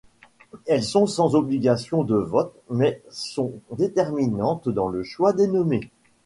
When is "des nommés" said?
5.31-5.91